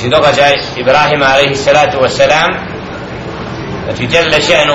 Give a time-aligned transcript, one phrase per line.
[0.00, 2.50] znači događaj Ibrahima alaihi salatu wasalam
[3.84, 4.74] znači djelile šenu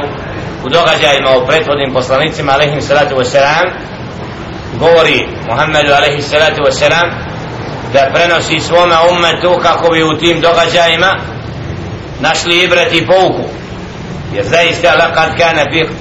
[0.66, 3.66] u događajima u prethodnim poslanicima alaihi salatu wasalam
[4.80, 7.08] govori Muhammedu alaihi salatu wasalam
[7.94, 11.16] da prenosi svome ummetu kako bi u tim događajima
[12.20, 13.44] našli ibret i pouku.
[14.34, 15.94] Jer zaista lakad kane fi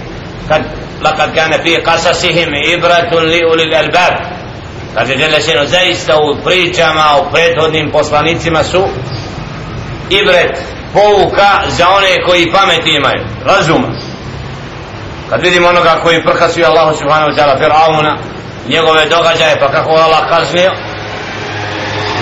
[0.48, 0.62] kad
[1.04, 4.14] lakad kane fi kasasihim ibratun li ulil albab.
[4.94, 8.84] Kaže djelile šenu zaista u pričama u prethodnim poslanicima su
[10.10, 10.58] ibret
[10.92, 13.24] pouka za one koji pameti imaju.
[13.44, 13.88] Razuma
[15.30, 18.16] kad vidimo onoga koji prkasuje Allahu subhanahu wa ta'ala Fir'auna
[18.68, 20.72] njegove događaje pa kako Allah kaznio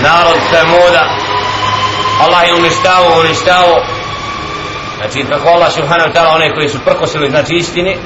[0.01, 1.23] narod Samuda
[2.21, 3.77] Allah je uništavao uništavao.
[4.97, 7.97] Znači kako Allah subhanahu wa ta'ala one koji su prkosili znači istini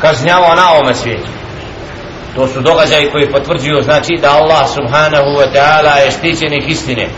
[0.00, 1.28] kažnjavao na ovome svijetu.
[2.34, 7.08] To su događaji koji potvrđuju znači da Allah subhanahu wa ta'ala je štićenih istine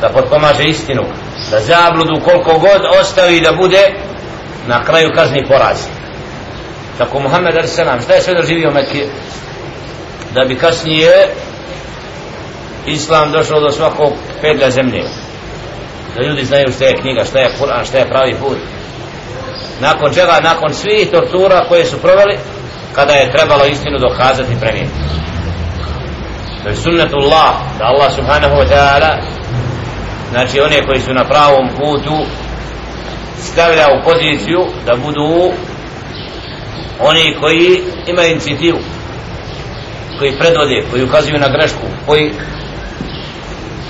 [0.00, 1.02] da potpomaže istinu
[1.50, 3.94] da zabludu koliko god ostavi da bude
[4.66, 5.78] na kraju kazni poraz
[6.98, 7.72] tako Muhammed a.s.
[8.04, 9.06] šta je sve doživio Mekke?
[10.34, 11.28] Da bi kasnije
[12.86, 15.02] Islam došao do svakog pedlja zemlje.
[16.16, 18.58] Da ljudi znaju šta je knjiga šta je Kur'an, šta je pravi put.
[19.80, 22.38] Nakon čega, nakon svih tortura koje su proveli
[22.94, 24.94] kada je trebalo istinu dokazati i prenijeti.
[26.62, 29.16] To je sunnetullah da Allah subhanahu wa ta'ala
[30.34, 32.16] znači one koji su na pravom putu
[33.38, 35.52] stavlja u poziciju da budu
[37.00, 38.78] oni koji imaju inicijativu
[40.18, 42.32] koji predvode, koji ukazuju na grešku koji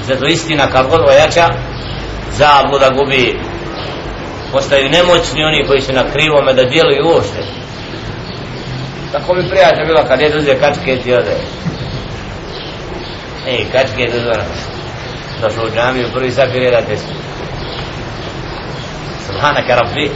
[0.06, 1.48] zato istina kad god ojača
[2.32, 3.38] zabluda gubi.
[4.52, 7.42] Postaju nemoćni oni koji su na krivome da djeluju uošte
[9.14, 11.36] tako mi prijatelj bilo kad je duze kačke ti ode.
[13.48, 14.10] Ej kačke je
[15.44, 16.96] duze došlo u džamiju prvi sakri da te
[19.26, 20.10] subhanaka rabbi.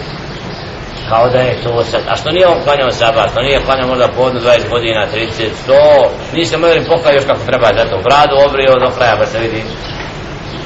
[1.09, 2.01] Kao da je to sad.
[2.09, 6.09] A što nije on klanjao sabat što nije klanjao možda podnu 20 godina 30 100
[6.33, 9.63] nisi mojeri pokaj još kako treba zato bradu obrio do kraja pa se vidi.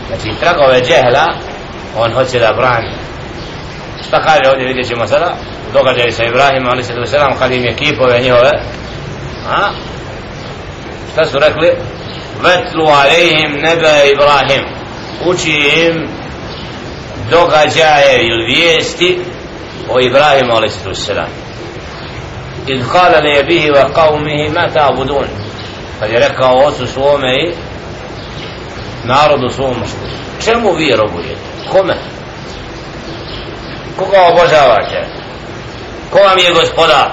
[0.08, 1.26] Znači tragove džehla
[1.96, 2.90] on hoće da brani.
[4.08, 5.34] Šta kaže ovdje vidjet ćemo sada.
[5.72, 8.50] Događaj sa Ibrahima, ali se tu sedam kad im je kipove njihove.
[9.48, 9.70] A?
[11.12, 11.76] Šta su rekli?
[12.43, 14.63] vetlu alejhim nebe Ibrahim
[15.25, 15.51] uči
[15.87, 16.07] im
[17.31, 19.19] događaje ili vijesti
[19.89, 21.09] o Ibrahimu a.s.
[22.67, 25.27] إذ قال لأبيه وقومه ما تعبدون
[25.99, 27.51] kad je rekao ocu svome i
[29.03, 29.83] narodu svom
[30.45, 31.41] čemu vi robujete
[31.71, 31.97] kome
[33.97, 35.07] koga obožavate
[36.11, 37.07] ko vam je gospodar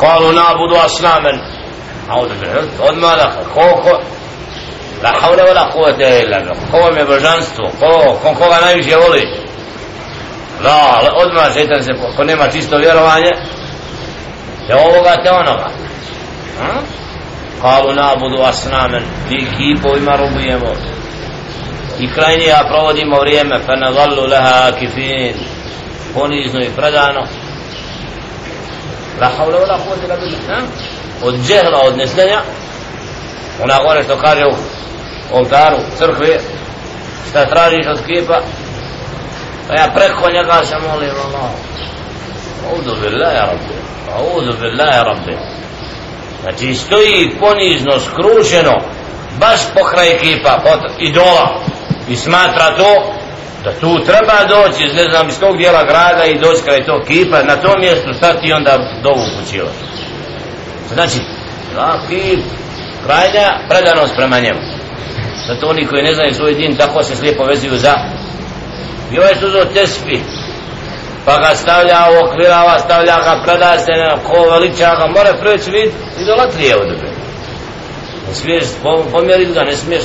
[0.00, 0.32] kalu
[2.07, 4.01] nabudu asnamen odmah da ko ko
[5.03, 6.57] la havle vola kuvete illa billah.
[6.71, 7.65] Ko vam je božanstvo?
[7.79, 9.23] Ko, ko koga najviše voli?
[10.63, 13.31] La odmah šetan se ko nema čisto vjerovanje
[14.67, 15.69] te ovoga te onoga.
[17.61, 20.73] Kalu nabudu asnamen ti kipovima robujemo
[21.99, 25.33] i krajnije ja provodimo vrijeme fa nadallu leha kifin
[26.13, 27.23] ponizno i predano.
[29.21, 30.63] La havle vola kuvete illa billah
[31.23, 32.41] od džehla od neznanja
[33.63, 34.55] ona gore što kaže u
[35.37, 36.39] oltaru crkve
[37.29, 38.41] šta tražiš od kipa
[39.67, 41.67] pa ja preko njega se molim ono, Allah
[42.71, 43.75] audu billah ja rabbi
[44.15, 45.37] audu billah ja rabbi.
[46.41, 48.75] Znači stoji ponizno skrušeno
[49.39, 51.59] baš pokraj kipa pod idola.
[52.09, 53.13] I smatra to
[53.63, 57.01] da tu treba doći iz ne znam iz kog dijela grada i doći kraj tog
[57.07, 59.69] kipa na tom mjestu stati onda dovu kućiva
[60.93, 61.19] znači
[61.75, 62.39] da kip
[63.05, 64.59] krajnja predanost prema njemu.
[65.47, 67.95] Zato oni koji ne znaju svoj din tako se slijepo vezuju za
[69.11, 70.19] i ovaj suzo tespi
[71.25, 75.71] pa ga stavlja u okvirava stavlja ga preda se na ko veliča ga mora preći
[75.71, 77.11] vid idolatrije od tebe.
[78.27, 78.63] Ne smiješ
[79.11, 80.03] pomjeriti ga ne smiješ.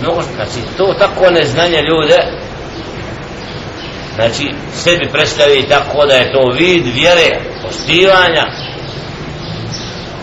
[0.00, 2.18] Mnogo znači to tako neznanje ljude
[4.14, 8.44] znači sebi predstavi tako da je to vid vjere postivanja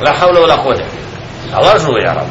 [0.02, 0.86] la havla la kode
[1.54, 2.28] a lažu ja rab.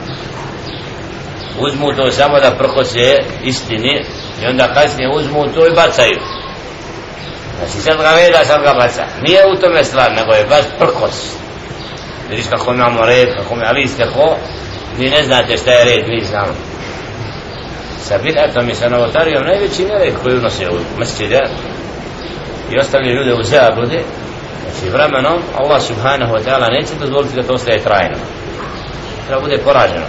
[1.59, 4.05] Uzmu to samo da prohoće istini
[4.43, 6.21] i onda kasnije uzmu to i bacaju.
[7.59, 9.05] Znači sad ga veda sad ga baca.
[9.23, 11.37] Nije u tome stvar nego je baš prkos.
[12.31, 14.37] Vidiš kako imamo red kako mi ali ste ko?
[14.99, 16.53] Vi ne znate šta je red mi znamo.
[18.01, 21.41] Sa bid'atom i sa novotarijom najveći nered koji unose u mesčide
[22.71, 24.03] i ostali ljude u zablude
[24.79, 28.17] znači vremenom Allah subhanahu wa ta'ala neće dozvoliti da to ostaje trajno
[29.27, 30.07] treba bude poraženo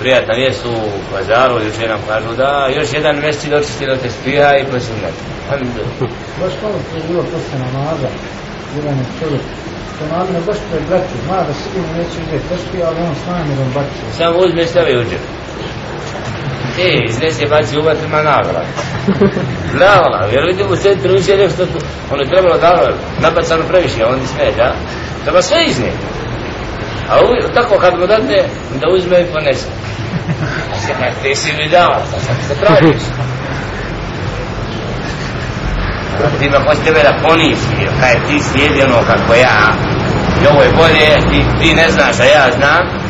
[0.00, 0.76] prijatna vijest u
[1.12, 5.20] bazaru, juče nam kažu da još jedan mjesec očistili od tespiha i posunnati.
[6.40, 8.08] Baš malo to je bilo posle namaza,
[8.76, 9.42] jedan je čovjek,
[9.98, 10.04] to
[10.46, 14.06] baš pred braću, zna da sigurno neće uzeti tespih, ali on s namjerom bacio.
[14.12, 15.43] Samo uzme i stavi u džep.
[16.78, 18.66] E, iznese baci uvat ima nagrad.
[19.80, 21.78] Na ona, jer vidim u centru više nešto tu.
[22.12, 24.74] Ono je trebalo da nabacano previše, on ti smeta.
[25.24, 25.98] Treba sve iznijeti.
[27.10, 28.44] A u, tako kad mu date,
[28.80, 29.66] da uzme i ponese.
[30.72, 30.92] A se
[31.22, 33.02] ti si mi dao, pa sad se tražiš.
[36.38, 39.72] Ti me hoće tebe da ponisi, kaj ti slijedi ono kako ja.
[40.42, 43.03] I ovo je bolje, ti, ti ne znaš, a ja znam.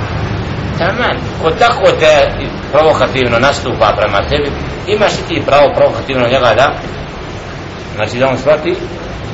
[0.79, 2.15] Taman, ko tako te
[2.73, 4.51] provokativno nastupa prema tebi,
[4.87, 6.75] imaš i ti pravo provokativno njega da,
[7.95, 8.77] znači da on shvati,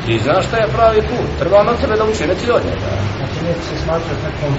[0.06, 2.62] ti znaš šta je pravi put, treba on od tebe da uči, ne ti od
[2.64, 2.90] njega.
[3.18, 4.52] Znači neće se smatrati nekom...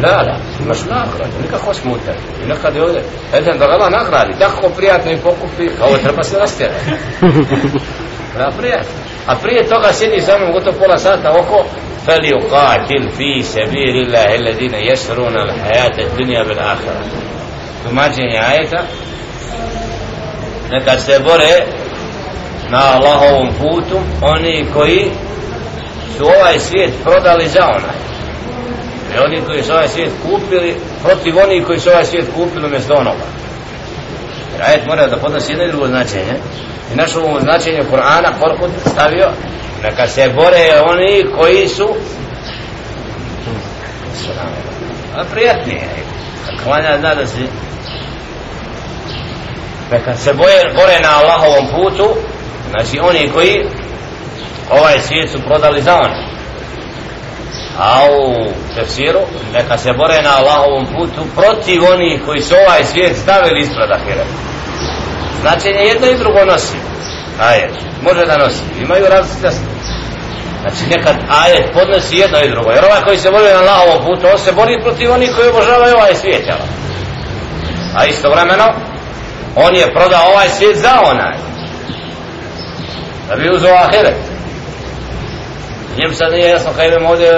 [0.00, 2.12] Da, da, imaš nagradu, nikako smute.
[2.44, 3.02] I nekad je ovdje,
[3.34, 6.90] jedan da ga nagradi, tako prijatno i pokupi, a ovo treba se rastjerati.
[8.38, 8.94] Da, prijatno.
[9.26, 11.64] A prije toga sjedi sa mnom gotovo pola sata oko,
[12.07, 17.03] فليقاتل في سبيل الله الذين يسرون الحياة الدنيا بالآخرة
[17.83, 18.83] tumačenje ajeta
[20.71, 21.65] neka se bore
[22.69, 25.11] na Allahovom putu oni koji
[26.17, 27.99] su ovaj svijet prodali za onaj
[29.15, 32.93] i oni koji su ovaj svijet kupili protiv onih koji su ovaj svijet kupili umjesto
[32.93, 33.25] onoga
[34.53, 36.33] jer ajet mora da podnosi jedno i drugo značenje
[36.92, 39.28] i našo ovo značenje Kur'ana Korkut stavio?
[39.82, 41.94] Neka se bore oni koji su
[45.16, 45.88] a prijatnije
[46.64, 47.48] klanja zna da si
[49.90, 52.14] neka se boje, bore na Allahovom putu
[52.70, 53.66] znači oni koji
[54.70, 56.10] ovaj svijet su prodali za on
[57.78, 59.20] a u tefsiru
[59.52, 64.24] neka se bore na Allahovom putu protiv onih koji su ovaj svijet stavili ispred ahire
[65.44, 66.76] značenje jedno i drugo nosi.
[67.40, 67.74] Ajet.
[68.02, 68.62] Može da nosi.
[68.82, 69.50] Imaju različite
[70.60, 72.70] znači nekad ajet podnosi jedno i drugo.
[72.70, 75.94] Jer ovaj koji se bori na Allahovom putu on se bori protiv onih koji obožavaju
[75.96, 76.44] ovaj svijet
[77.96, 78.64] a istovremeno
[79.56, 81.36] on je prodao ovaj svijet za onaj.
[83.28, 84.16] Da bi uzeo ahiret.
[85.98, 87.28] Njem sad nije jasno kaj idem ovdje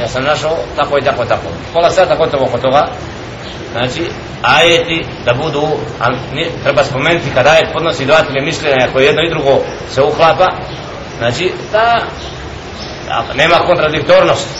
[0.00, 1.48] ja sam našao tako i tako tako.
[1.72, 2.88] Pola sata gotovo oko toga
[3.76, 4.10] znači
[4.42, 5.66] ajeti da budu
[6.00, 9.58] a ne, treba spomenuti kada ajet podnosi dva tri mišljenja koje jedno i drugo
[9.88, 10.48] se uklapa
[11.18, 12.02] znači da
[13.34, 14.50] nema kontradiktornosti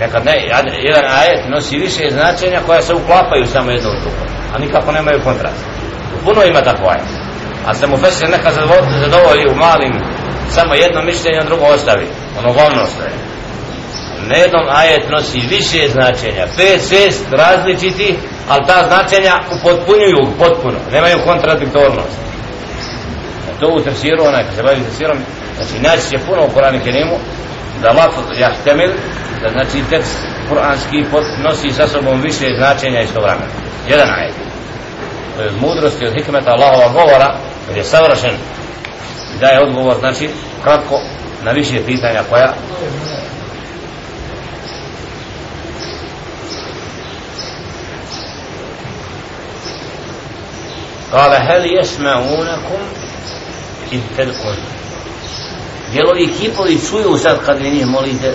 [0.00, 0.34] nekad ne,
[0.88, 4.22] jedan ajet nosi više značenja koja se uklapaju samo jedno u drugo
[4.54, 5.64] a nikako nemaju kontrast.
[6.24, 7.08] Puno ima tako ajet
[7.66, 8.50] a se mu fesir neka
[9.00, 9.92] zadovolji u malim
[10.48, 12.06] samo jedno mišljenje a drugo ostavi
[12.38, 13.23] ono glavno ostaje
[14.28, 16.46] na jednom ajet nosi više značenja.
[16.56, 18.16] Pet, šest različiti
[18.48, 22.18] ali ta značenja upotpunjuju potpuno, nemaju kontradiktornost.
[23.60, 25.18] To u tefsiru onaj kad se bavi tefsirom
[25.56, 27.16] znači naći će puno u Koranu Kerimu
[27.82, 28.90] da lafot jahtemil
[29.42, 30.18] da znači tekst
[30.48, 31.04] kuranski
[31.44, 33.52] nosi sa sobom više značenja istovremeno.
[33.88, 34.34] Jedan ajet.
[35.36, 37.36] To je mudrosti od hikmeta Allahova govora
[37.68, 38.34] jer je savršen
[39.40, 40.30] daje odgovor znači
[40.62, 41.00] kratko
[41.44, 42.54] na više pitanja koja
[51.13, 52.79] قال هل يسمعونكم
[53.91, 54.57] إذ تدعون
[55.93, 58.33] Jel ovi kipovi čuju sad kad vi njih molite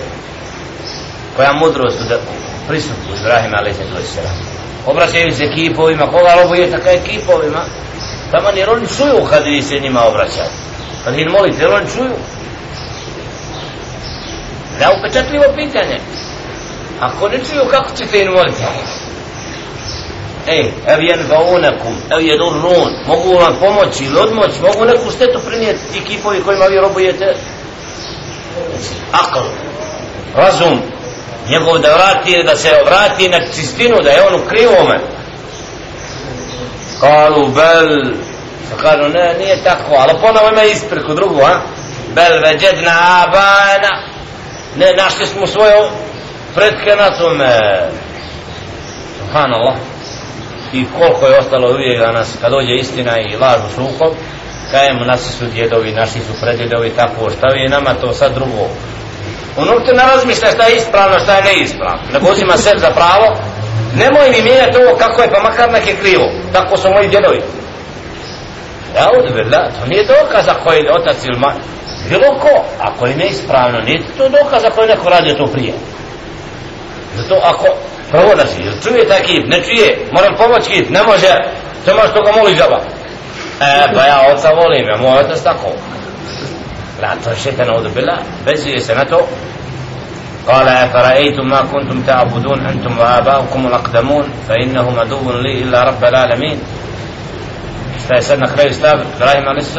[1.35, 2.19] koja mudrost da
[2.67, 4.37] prisutku Ibrahima alaih sallam
[4.85, 7.65] obraćaju se kipovima koga robuje tako je kipovima
[8.31, 10.51] tamo jer oni čuju kad vi se njima obraćate
[11.03, 12.15] kad ih molite jer oni čuju
[14.79, 15.99] da je upečatljivo pitanje
[16.99, 18.63] ako ne čuju kako ćete im moliti
[20.46, 25.92] Ej, ev jen vaunakum, ev jedurrun, mogu vam pomoći ili odmoći, mogu neku štetu prinijeti
[25.92, 27.34] ti kipovi kojima vi robujete.
[29.12, 29.44] Akal,
[30.34, 30.80] razum,
[31.48, 35.00] njegov da vrati, da se vrati na čistinu, da je on u krivome.
[37.00, 38.14] Kalu, bel,
[38.70, 41.60] pa kažu, ne, nije tako, ali ponovo ima ispreku drugu, a?
[42.14, 44.02] Bel veđedna abana,
[44.76, 45.90] ne, našli smo svoje
[46.54, 47.58] predke na tome.
[49.18, 49.89] Subhanallah
[50.72, 54.12] i koliko je ostalo uvijek da nas kad dođe istina i laž u sukob
[54.70, 58.64] kajemo nasi su djedovi, naši su predjedovi tako šta vi nama to sad drugo?
[59.56, 62.02] Ono te ne razmišlja šta je ispravno šta je neispravno.
[62.12, 63.26] Nego uzima sve za pravo
[63.94, 66.26] nemoj mi mijenjati ovo kako je pa makar nek je krivo.
[66.52, 67.40] Tako su moji djedovi.
[68.96, 71.52] Ja udbe, da, to nije dokaz ako je otac ili ma
[72.08, 75.72] bilo ko, ako je neispravno nije to dokaz ako je neko radio to prije.
[77.16, 77.66] Zato ako
[78.10, 81.32] provoda si, jer čuje taj kip, ne čuje, moram pomoć kip, ne može,
[81.82, 82.58] što ga toga moliš
[83.60, 85.70] E, pa ja oca volim, ja moj otac tako.
[87.00, 89.28] Na to šete na odbila, bezuje se na to.
[90.46, 95.84] Kala, a faraeitum ma kuntum ta'abudun, antum wa abavkum lakdamun, fa innahum aduvun li illa
[95.84, 96.58] rabbal alamin.
[98.04, 99.76] Šta je sad na kraju stav, Ibrahim a.s.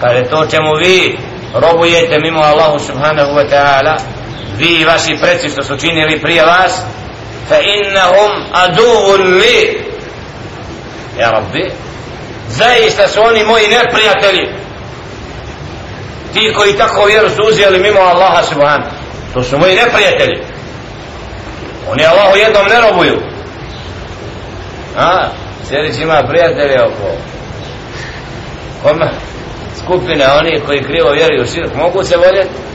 [0.00, 1.18] Kada to čemu vi
[1.54, 3.96] robujete mimo Allahu subhanahu wa ta'ala,
[4.58, 6.82] vi i vaši preci što su činili prije vas,
[7.48, 9.84] fa innahum aduvun li
[11.18, 11.70] ja rabbi
[12.48, 14.48] zaista su oni moji neprijatelji.
[16.32, 18.90] Ti koji tako vjeru su uzeli mimo Allaha subhanahu.
[19.34, 20.42] To su moji neprijatelji.
[21.90, 23.20] Oni Allahu jednom ne robuju.
[24.96, 25.28] A
[25.68, 27.16] Sjedić ima prijatelje oko.
[28.82, 29.10] Kome?
[29.84, 32.67] Skupine oni koji krivo vjeruju širk mogu se voljeti?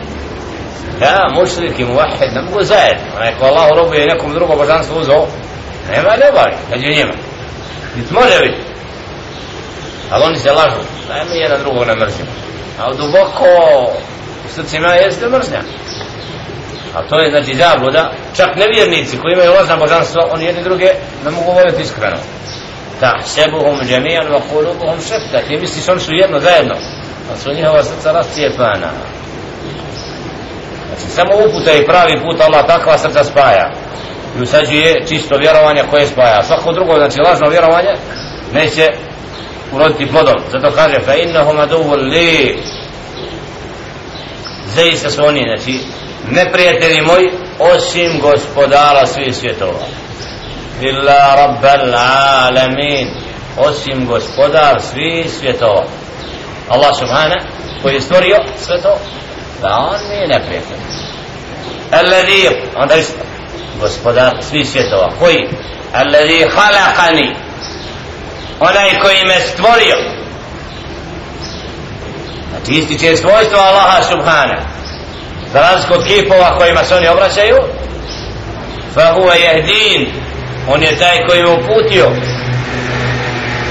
[1.01, 3.05] Ja mušrik i muvahid ne mogu zajedno.
[3.15, 5.27] Onaj ko Allah robuje nekom drugom božanstvu uzo
[5.91, 7.13] nema ljubavi među njima.
[7.95, 8.62] Nit može biti.
[10.12, 10.81] Ali oni se lažu.
[11.07, 12.29] Daj mi jedan drugog ne mrzimo.
[12.79, 13.45] A duboko
[14.45, 15.62] u srcima jeste mrznja.
[16.95, 18.12] A to je znači zabluda.
[18.35, 20.93] Čak nevjernici koji imaju lažna božanstva oni jedni druge
[21.25, 22.17] ne mogu voljeti iskreno.
[23.00, 26.75] Tahsebuhum jami'an wa qulubuhum shatta ti misliš oni su jedno zajedno
[27.31, 28.89] a su njihova srca rascijepana
[30.93, 33.71] znači samo uputa i pravi put Allah takva srca spaja.
[34.38, 36.43] I usađuje čisto vjerovanje koje spaja.
[36.43, 37.93] Svako drugo znači lažno vjerovanje
[38.53, 38.88] neće
[39.71, 40.35] uroditi plodom.
[40.51, 42.57] Zato kaže fa innahum aduvu li
[44.75, 45.79] zaista su oni znači
[46.29, 49.85] neprijatelji moji osim gospodara svih svjetova.
[50.81, 53.07] Illa rabbal alamin.
[53.57, 55.83] Osim gospodar svih svjetova.
[56.69, 57.35] Allah subhana
[57.81, 58.97] koji je stvorio sve to
[59.63, 60.82] da on mi je neprijatelj.
[61.91, 63.20] Alladhi onda isto
[63.79, 65.10] gospodar svih svjetova.
[65.20, 65.50] Koji?
[65.93, 67.36] Alladhi halakani
[68.60, 69.96] onaj koji me stvorio.
[72.50, 74.60] Znači ističe svojstvo Allaha subhana
[75.53, 77.58] za razliku od kipova kojima se oni obraćaju
[78.93, 80.08] fa huwa yahdin.
[80.70, 82.12] On je taj koji me uputio.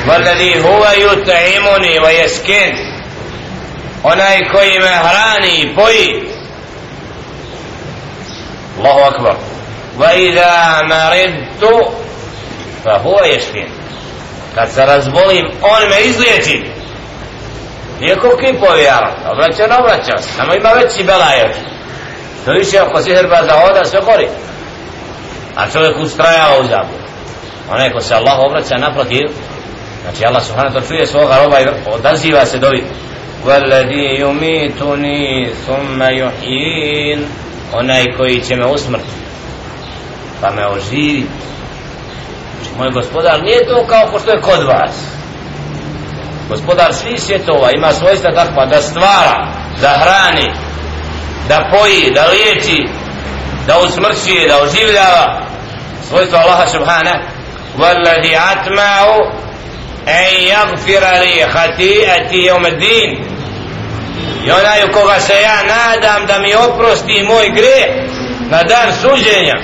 [0.06, 2.91] Valladhi huwa yut'imuni wa yaskin
[4.02, 6.28] onaj koji me hrani i poji.
[8.78, 9.34] Allahu akbar.
[9.98, 11.90] Wa idha maridtu
[12.84, 13.66] fa huwa yashfin.
[14.54, 16.70] Kad se razbolim on me izliječi.
[18.00, 21.48] Iako kipovi ja, obraća na obraća, samo ima veći belajev.
[22.44, 23.36] To više ako si hrba
[23.70, 24.28] oda, sve gori.
[25.56, 27.02] A čovjek ustrajao u zabu
[27.70, 29.28] onaj ko se Allah obraća naprotiv
[30.02, 32.84] znači Allah subhanahu to čuje svoga roba i odaziva se dovi
[33.45, 37.25] والذي يميتني ثم يحيين
[37.73, 39.17] onaj koji će me usmrti
[40.41, 41.25] pa me oživi
[42.55, 44.95] znači, moj gospodar nije to kao ko što je kod vas
[46.49, 49.47] gospodar svih svjetova ima svojstva takva da stvara
[49.81, 50.51] da hrani
[51.47, 52.87] da poji, da liječi
[53.67, 55.41] da usmrćuje, da oživljava
[56.09, 57.21] svojstvo Allaha subhana
[57.79, 59.17] والذي أطمع
[60.07, 63.30] أن يغفر لي خطيئتي يوم الدين
[64.46, 68.06] i onaj koga se ja nadam da mi oprosti moj gre
[68.50, 69.54] na dan suđenja.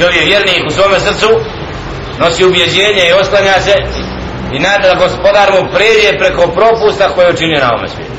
[0.00, 1.28] Čovjek vjernik u svome srcu
[2.18, 3.74] nosi ubjeđenje i oslanja se
[4.52, 8.17] i nada da gospodar mu pređe preko propusta koje učinio na ovome svijetu.